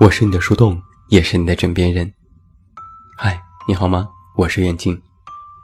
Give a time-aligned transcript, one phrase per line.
[0.00, 2.12] 我是你的树洞，也是你的枕边人。
[3.16, 4.08] 嗨，你好吗？
[4.34, 5.00] 我是远近，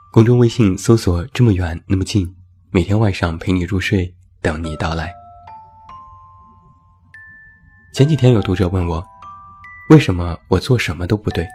[0.09, 2.33] 公众微信搜索“这么远那么近”，
[2.71, 5.13] 每天晚上陪你入睡，等你到来。
[7.93, 9.05] 前几天有读者问我，
[9.89, 11.45] 为什么我做什么都不对？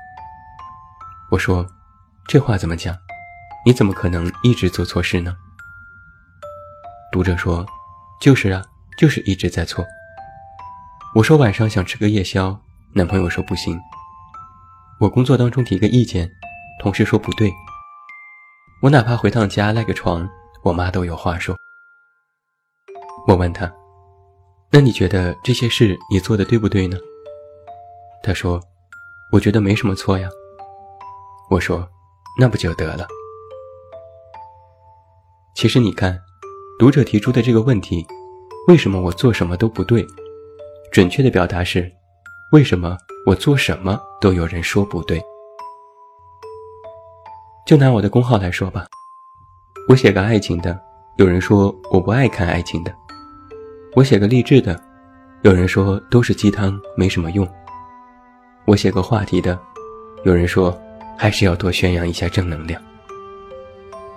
[1.30, 1.66] 我说，
[2.28, 2.94] 这话怎么讲？
[3.64, 5.34] 你怎么可能一直做错事呢？
[7.10, 7.66] 读者说，
[8.20, 8.62] 就是啊，
[8.98, 9.82] 就是一直在错。
[11.14, 12.60] 我说晚上想吃个夜宵，
[12.96, 13.78] 男朋友说不行。
[14.98, 16.26] 我工作当中提个意见，
[16.80, 17.52] 同事说不对。
[18.80, 20.26] 我哪怕回趟家赖个床，
[20.62, 21.54] 我妈都有话说。
[23.28, 23.70] 我问他，
[24.72, 26.96] 那你觉得这些事你做的对不对呢？
[28.22, 28.58] 他说，
[29.30, 30.30] 我觉得没什么错呀。
[31.50, 31.86] 我说，
[32.40, 33.06] 那不就得了？
[35.54, 36.18] 其实你看，
[36.78, 38.06] 读者提出的这个问题，
[38.68, 40.06] 为什么我做什么都不对？
[40.90, 41.92] 准确的表达是，
[42.52, 45.20] 为什么我做什么都有人说不对？
[47.66, 48.86] 就拿我的公号来说吧，
[49.88, 50.78] 我写个爱情的，
[51.16, 52.92] 有人说我不爱看爱情的；
[53.96, 54.80] 我写个励志的，
[55.42, 57.44] 有人说都是鸡汤，没什么用；
[58.64, 59.58] 我写个话题的，
[60.22, 60.72] 有人说
[61.18, 62.80] 还是要多宣扬一下正能量。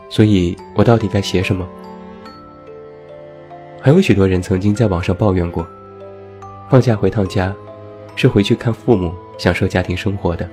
[0.07, 1.67] 所以我到底该写什么？
[3.81, 5.67] 还有许多人曾经在网上抱怨过。
[6.69, 7.51] 放假回趟家，
[8.15, 10.47] 是回去看父母，享受家庭生活的。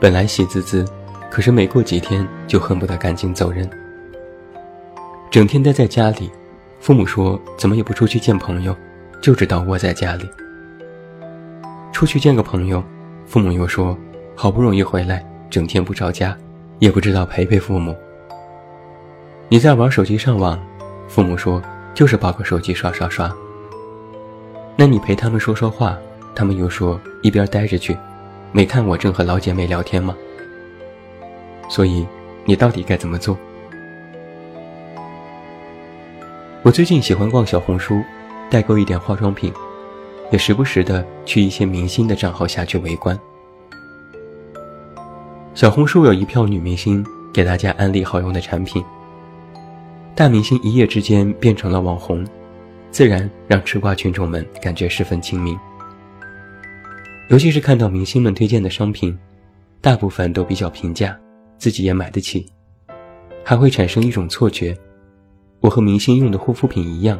[0.00, 0.84] 本来喜滋滋，
[1.30, 3.68] 可是没过几天就恨不得赶紧走人。
[5.30, 6.30] 整天待在家里，
[6.80, 8.76] 父母说怎么也不出去见朋友，
[9.20, 10.28] 就知道窝在家里。
[11.92, 12.82] 出去见个朋友，
[13.26, 13.96] 父母又说
[14.34, 16.36] 好不容易回来，整天不着家，
[16.80, 17.94] 也不知道陪陪父母。
[19.48, 20.58] 你在玩手机上网，
[21.06, 21.62] 父母说
[21.94, 23.30] 就是抱个手机刷刷刷。
[24.74, 25.96] 那你陪他们说说话，
[26.34, 27.96] 他们又说一边待着去，
[28.52, 30.16] 没看我正和老姐妹聊天吗？
[31.68, 32.06] 所以
[32.44, 33.36] 你到底该怎么做？
[36.62, 38.02] 我最近喜欢逛小红书，
[38.50, 39.52] 代购一点化妆品，
[40.30, 43.18] 也时不时的去一些明星的账号下去围观。
[45.54, 48.82] 小红书有一票女明星给大家安利好用的产品，
[50.14, 52.24] 大明星一夜之间变成了网红。
[52.90, 55.58] 自然让吃瓜群众们感觉十分亲民，
[57.28, 59.16] 尤其是看到明星们推荐的商品，
[59.80, 61.18] 大部分都比较平价，
[61.56, 62.46] 自己也买得起，
[63.42, 64.76] 还会产生一种错觉：
[65.60, 67.18] 我和明星用的护肤品一样，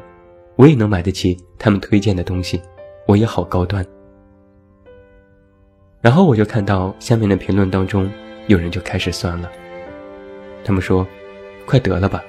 [0.56, 2.60] 我也能买得起他们推荐的东西，
[3.06, 3.84] 我也好高端。
[6.02, 8.10] 然后我就看到下面的评论当中，
[8.48, 9.50] 有人就开始酸了，
[10.64, 11.06] 他们说
[11.64, 12.22] ：“快得了吧。”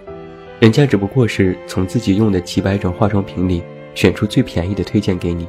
[0.62, 3.62] 人家只不过是从自己用的几百种化妆品里
[3.96, 5.46] 选出最便宜的推荐给你，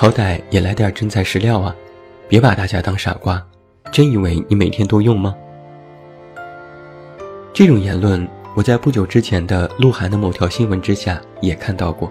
[0.00, 1.76] 好歹也来点真材实料啊！
[2.26, 3.46] 别把大家当傻瓜，
[3.92, 5.36] 真以为你每天都用吗？
[7.52, 12.10] 这种言论我在不久之前的鹿晗的某条新闻之下也看到过。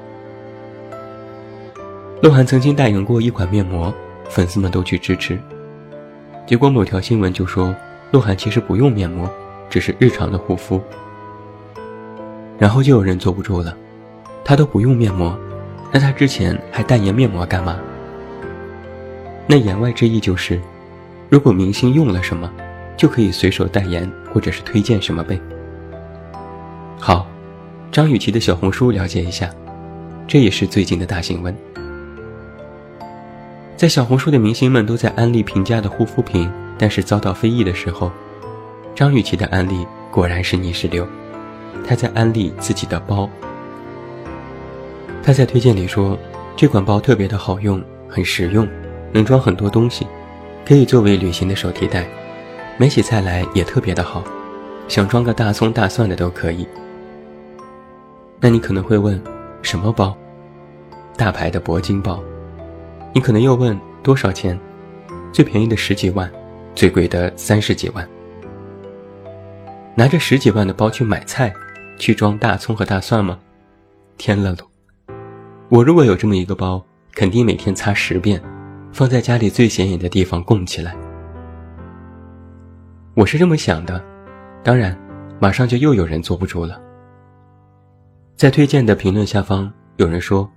[2.22, 3.92] 鹿晗曾经代言过一款面膜，
[4.30, 5.40] 粉丝们都去支持，
[6.46, 7.76] 结果某条新闻就说
[8.12, 9.28] 鹿晗其实不用面膜，
[9.68, 10.80] 只是日常的护肤。
[12.60, 13.76] 然后就有人坐不住了，
[14.46, 15.36] 他都不用面膜，
[15.92, 17.80] 那他之前还代言面膜干嘛？
[19.48, 20.62] 那言外之意就是，
[21.30, 22.52] 如果明星用了什么，
[22.96, 25.40] 就可以随手代言或者是推荐什么呗。
[27.00, 27.26] 好，
[27.92, 29.50] 张雨绮的小红书了解一下，
[30.28, 31.56] 这也是最近的大新闻。
[33.76, 38.12] 在小红书的明星们都在安利平价的护肤品，但是遭到非议的时候，
[38.94, 41.08] 张雨绮的安利果然是泥石流。
[41.88, 43.28] 她在安利自己的包。
[45.22, 46.18] 他在推荐里说，
[46.56, 48.68] 这款包特别的好用，很实用，
[49.12, 50.08] 能装很多东西，
[50.66, 52.08] 可以作为旅行的手提袋，
[52.78, 54.24] 买起菜来也特别的好，
[54.88, 56.68] 想装个大葱大蒜的都可以。
[58.40, 59.22] 那你可能会问，
[59.62, 60.18] 什么包？
[61.16, 62.24] 大牌的铂金包。
[63.14, 64.58] 你可能又问多少钱？
[65.32, 66.32] 最便宜的十几万，
[66.74, 68.08] 最贵的三十几万。
[69.96, 71.54] 拿着十几万的包去买菜。
[72.00, 73.38] 去装大葱和大蒜吗？
[74.18, 74.69] 天了噜！
[75.70, 76.84] 我如果有这么一个包，
[77.14, 78.42] 肯定每天擦十遍，
[78.92, 80.98] 放在家里最显眼的地方供起来。
[83.14, 84.04] 我是这么想的，
[84.64, 84.98] 当然，
[85.40, 86.82] 马上就又有人坐不住了。
[88.36, 90.50] 在推荐的评论下方，有人说：“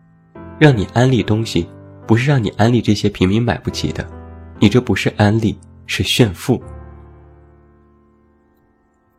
[0.58, 1.68] 让你安利东西，
[2.06, 4.06] 不是让你安利这些平民买不起的，
[4.60, 6.58] 你这不是安利，是炫富。”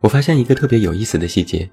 [0.02, 1.70] 我发现一个特别有意思的细节。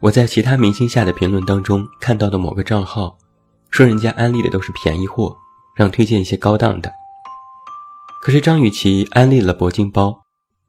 [0.00, 3.16] 我在其他明星下的评论当中看到的某个账号，
[3.70, 5.36] 说人家安利的都是便宜货，
[5.74, 6.92] 让推荐一些高档的。
[8.22, 10.24] 可是张雨绮安利了铂金包，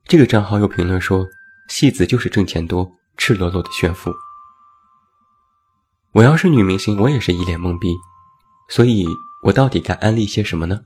[0.05, 1.25] 这个账号又评论说，
[1.69, 4.13] 戏子就是挣钱多，赤裸裸的炫富。
[6.13, 7.95] 我要是女明星，我也是一脸懵逼，
[8.69, 9.07] 所以
[9.43, 10.81] 我到底该安利些什么呢？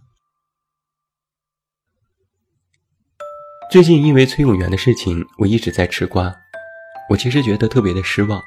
[3.72, 6.36] 最近因为崔永元的事情，我一直在吃瓜。
[7.10, 8.42] 我其实觉得特别的失望。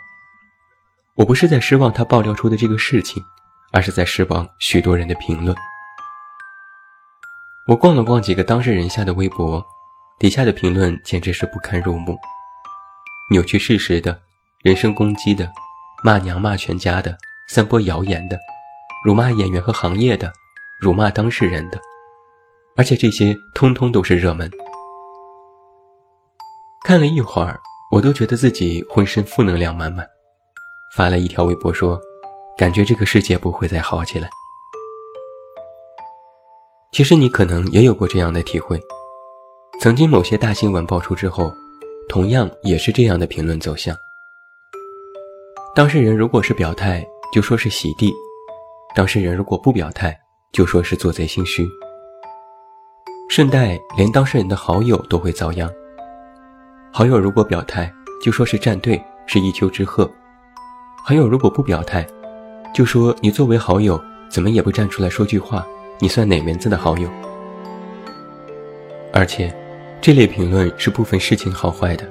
[1.17, 3.23] 我不是在失望他爆料出的这个事情，
[3.75, 5.55] 而是在失望许多人的评论。
[7.67, 9.65] 我逛了逛几个当事人下的微博，
[10.21, 12.17] 底下的评论简直是不堪入目，
[13.33, 14.17] 扭曲事实的，
[14.63, 15.51] 人身攻击的，
[16.05, 17.17] 骂娘骂全家的，
[17.49, 18.39] 散播谣言的，
[19.05, 20.33] 辱骂演员和行业的，
[20.81, 21.81] 辱骂当事人的，
[22.77, 24.49] 而且这些通通都是热门。
[26.85, 27.59] 看了一会儿，
[27.91, 30.07] 我都觉得自己浑身负能量满满，
[30.95, 31.99] 发了一条微博说
[32.57, 34.29] ：“感觉这个世界不会再好起来。”
[36.93, 38.81] 其实你可能也有过这样的体会，
[39.81, 41.53] 曾经某些大新闻爆出之后，
[42.09, 43.97] 同样也是这样的评论走向。
[45.75, 48.13] 当事人如果是表态，就说是洗地；
[48.95, 50.17] 当事人如果不表态，
[50.53, 51.69] 就说是做贼心虚。
[53.29, 55.69] 顺带连当事人的好友都会遭殃。
[56.93, 57.93] 好友如果表态，
[58.23, 60.09] 就说是站队，是一丘之貉；
[61.05, 62.07] 好友如果不表态，
[62.75, 65.65] 就说你作为好友，怎么也不站出来说句话，
[66.01, 67.09] 你算哪门子的好友？
[69.13, 69.55] 而且，
[70.01, 72.05] 这类评论是不分事情好坏的，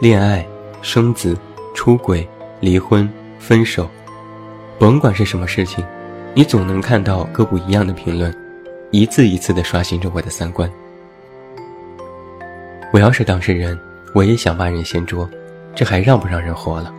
[0.00, 0.46] 恋爱、
[0.80, 1.36] 生子、
[1.74, 2.26] 出轨、
[2.60, 3.10] 离婚、
[3.40, 3.90] 分手，
[4.78, 5.84] 甭管是什么事情，
[6.34, 8.32] 你总能看到各不一样的评论，
[8.92, 10.70] 一次一次地刷新着我的三观。
[12.92, 13.76] 我要是当事人，
[14.14, 15.28] 我也想骂人掀桌，
[15.74, 16.94] 这还让不让人活了？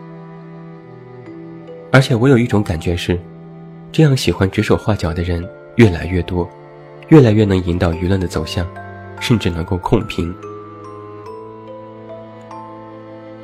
[1.92, 3.18] 而且我有一种感觉是，
[3.90, 6.48] 这样喜欢指手画脚的人越来越多，
[7.08, 8.66] 越来越能引导舆论的走向，
[9.18, 10.32] 甚至能够控评。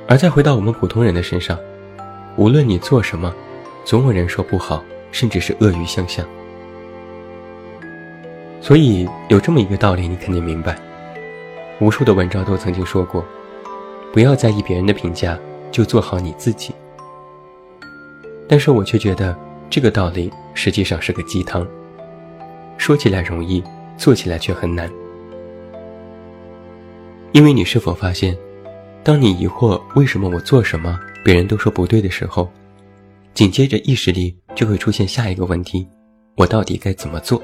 [0.06, 1.58] 而再回到我们普通人的身上，
[2.36, 3.34] 无论你做什么，
[3.84, 6.24] 总有人说不好，甚至是恶语相向。
[8.60, 10.78] 所以有这么一个道理，你肯定明白。
[11.80, 13.24] 无数的文章都曾经说过，
[14.12, 15.36] 不要在意别人的评价，
[15.72, 16.72] 就做好你自己。
[18.48, 19.36] 但是我却觉得
[19.68, 21.66] 这个道理实际上是个鸡汤，
[22.78, 23.62] 说起来容易，
[23.96, 24.90] 做起来却很难。
[27.32, 28.36] 因为你是否发现，
[29.02, 32.50] 当你疑惑为什么我做什么别人都说不对的时候，
[33.34, 35.86] 紧接着意识里就会出现下一个问题：
[36.36, 37.42] 我到底该怎么做？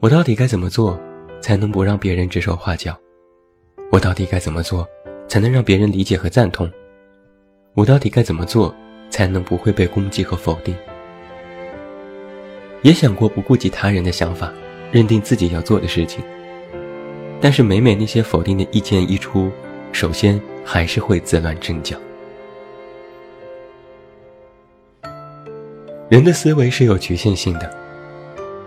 [0.00, 0.98] 我到底该怎么做？
[1.40, 2.96] 才能不让别人指手画脚？
[3.90, 4.88] 我到底该怎么做，
[5.28, 6.70] 才能让别人理解和赞同？
[7.74, 8.74] 我到底该怎么做，
[9.12, 10.74] 才能不会被攻击和否定？
[12.82, 14.52] 也想过不顾及他人的想法，
[14.90, 16.24] 认定自己要做的事情，
[17.40, 19.52] 但是每每那些否定的意见一出，
[19.92, 21.96] 首先还是会自乱阵脚。
[26.08, 27.70] 人的思维是有局限性的，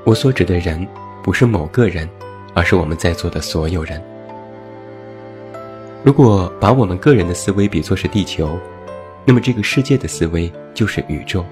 [0.05, 0.87] 我所指的人，
[1.21, 2.07] 不是某个人。
[2.57, 4.01] 而是我们在座的所有人。
[6.05, 8.57] 如果把我们个人的思维比作是地球，
[9.25, 11.43] 那么这个世界的思维就是宇宙。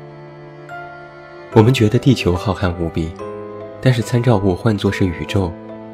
[1.54, 3.12] 我们觉得地球浩瀚无比，
[3.82, 5.52] 但是参照物换作是宇宙，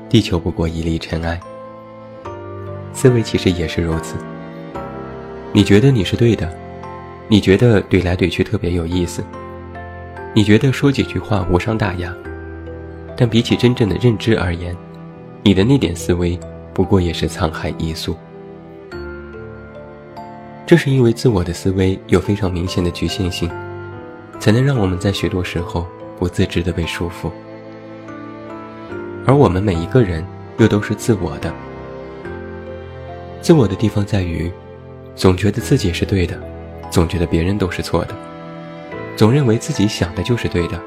[0.09, 1.39] 地球不过一粒尘埃。
[2.93, 4.15] 思维其实也是如此。
[5.53, 6.53] 你觉得你是对的，
[7.27, 9.24] 你觉得怼来怼去特别有意思，
[10.33, 12.13] 你觉得说几句话无伤大雅，
[13.15, 14.75] 但比起真正的认知而言，
[15.43, 16.38] 你的那点思维，
[16.74, 18.15] 不过也是沧海一粟。
[20.69, 23.49] 正是因为自我的思维有非常明显的局限性，
[24.39, 25.88] 才能让我们在许多时候
[26.19, 27.31] 不自知的被束缚。
[29.25, 30.23] 而我们每一个人
[30.59, 31.51] 又都是自我的。
[33.41, 34.51] 自我的地方在于，
[35.15, 36.39] 总觉得自己是对的，
[36.91, 38.13] 总觉得别人都是错的，
[39.15, 40.79] 总认为自己想的就是对的，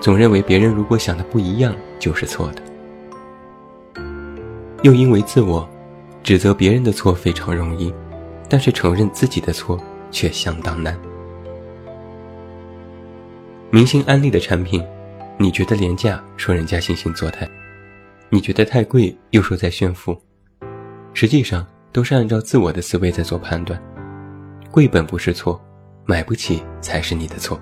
[0.00, 4.02] 总认为别人如果想的不一样就是错的。
[4.82, 5.64] 又因为自我，
[6.24, 7.94] 指责别人的错非常容易，
[8.48, 9.78] 但是承认自己的错
[10.10, 10.98] 却相当难。
[13.70, 14.84] 明星安利的产品，
[15.38, 17.46] 你觉得廉价，说人家惺惺作态；
[18.30, 20.16] 你觉得太贵，又说在炫富。
[21.12, 23.80] 实际上都是按照自我的思维在做判断，
[24.70, 25.60] 贵本不是错，
[26.04, 27.58] 买不起才是你的错。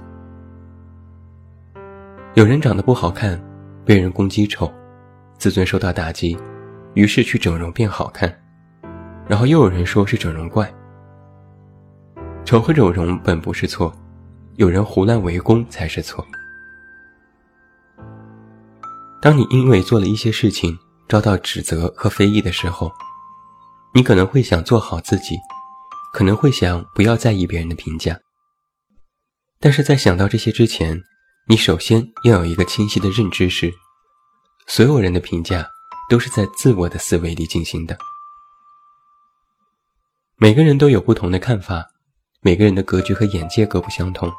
[2.35, 3.41] 有人长得不好看，
[3.85, 4.71] 被人攻击丑，
[5.39, 6.37] 自尊受到打击。
[6.95, 8.33] 于是去整容变好看，
[9.29, 10.73] 然后又有人说是整容怪。
[12.45, 13.93] 丑和整容本不是错，
[14.57, 16.25] 有人胡乱围攻才是错。
[19.23, 20.79] 当你因为做了一些事情
[21.09, 22.93] 遭到指责和非议的时候，
[23.95, 25.37] 你可能会想做好自己，
[26.13, 28.19] 可能会想不要在意别人的评价。
[29.59, 31.01] 但是在想到这些之前，
[31.49, 33.73] 你首先要有一个清晰的认知是，
[34.67, 35.67] 所有人的评价
[36.11, 37.97] 都是在自我的思维里进行的。
[40.45, 41.89] 每个人都有不同的看法，
[42.43, 44.31] 每个人的格局和眼界各不相同，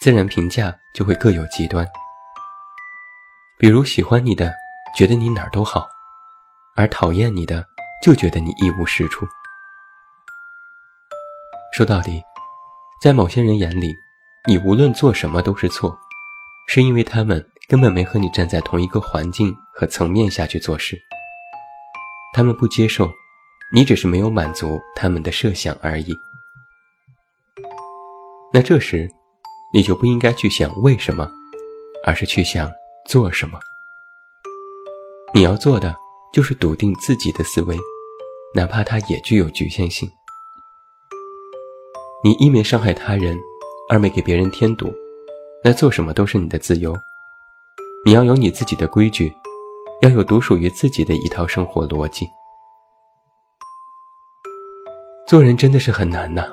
[0.00, 1.88] 自然评价就会各有极端。
[3.56, 4.52] 比如喜欢你的，
[4.98, 5.86] 觉得你哪儿都好；
[6.74, 7.64] 而讨厌你的，
[8.02, 9.24] 就觉得你一无是处。
[11.72, 12.20] 说到底，
[13.00, 13.94] 在某些人眼里，
[14.48, 15.96] 你无论做什么都是错，
[16.66, 21.00] 是因为他们根本没和你站在同一个环境和层面下去做事。
[22.34, 23.08] 他们不接受，
[23.72, 26.14] 你只是没有满足他们的设想而已。
[28.52, 29.08] 那这时，
[29.72, 31.28] 你就不应该去想为什么，
[32.04, 32.70] 而是去想
[33.08, 33.58] 做什么。
[35.34, 35.96] 你要做的
[36.32, 37.76] 就是笃定自己的思维，
[38.54, 40.08] 哪怕它也具有局限性。
[42.22, 43.38] 你一没伤害他人。
[43.88, 44.90] 二没给别人添堵，
[45.62, 46.96] 那做什么都是你的自由。
[48.06, 49.30] 你要有你自己的规矩，
[50.00, 52.26] 要有独属于自己的一套生活逻辑。
[55.32, 56.44] 做人真的是很难呐，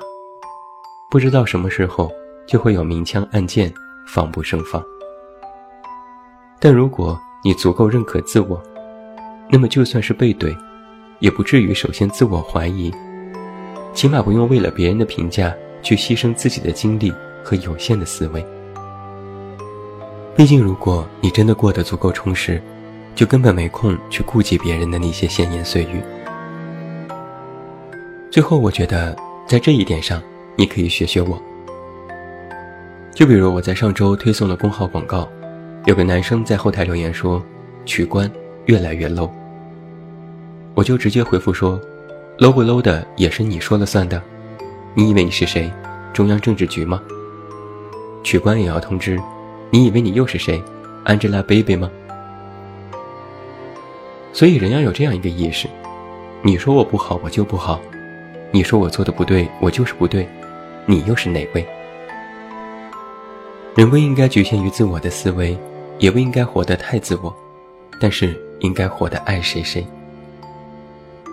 [1.10, 2.10] 不知道什么时候
[2.48, 3.70] 就会有明枪暗箭，
[4.06, 4.82] 防不胜防。
[6.58, 8.58] 但如果你足够认可自我，
[9.50, 10.56] 那么就算是背怼，
[11.18, 12.90] 也不至于首先自我怀疑，
[13.92, 17.12] 起码不用为了别人的评价去牺牲自己的精力。
[17.44, 18.42] 和有限的思维。
[20.34, 22.62] 毕竟，如果你真的过得足够充实，
[23.14, 26.02] 就根本没空去顾及别人的那些闲言碎语。
[28.30, 30.22] 最后，我觉得在这一点上，
[30.54, 31.36] 你可以学学我。
[33.12, 35.28] 就比如我在上周推送了公号广告，
[35.86, 37.42] 有个男生在后台留言说
[37.84, 38.30] ：“取关
[38.66, 39.28] 越来越 low。”
[40.76, 41.80] 我就直接回复说
[42.38, 44.22] ：“low 不 low 的也是你说了算的？
[44.94, 45.68] 你以为你是谁？
[46.12, 47.02] 中央政治局吗？”
[48.22, 49.20] 取关也要通知，
[49.70, 50.62] 你以为你又是谁
[51.04, 51.90] ，Angelababy 吗？
[54.32, 55.66] 所以人要有这样一个意识：
[56.42, 57.80] 你说我不好，我就不好；
[58.52, 60.28] 你说我做的不对，我就是不对。
[60.86, 61.64] 你又是哪位？
[63.76, 65.56] 人不应该局限于自我的思维，
[65.98, 67.34] 也不应该活得太自我，
[68.00, 69.86] 但是应该活得爱谁谁。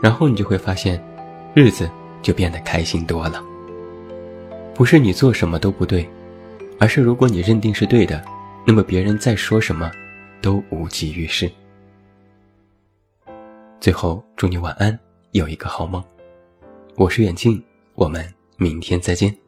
[0.01, 1.03] 然后你就会发现，
[1.55, 1.89] 日子
[2.21, 3.43] 就变得开心多了。
[4.75, 6.07] 不是你做什么都不对。
[6.79, 8.24] 而是，如果你认定是对的，
[8.63, 9.91] 那么别人再说什么，
[10.39, 11.50] 都无济于事。
[13.79, 14.97] 最后，祝你晚安，
[15.31, 16.03] 有一个好梦。
[16.98, 17.62] 我是远近，
[17.94, 19.47] 我们明天再见。